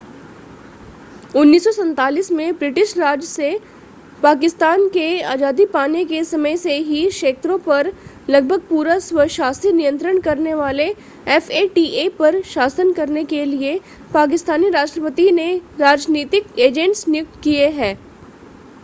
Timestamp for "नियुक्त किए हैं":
17.07-17.95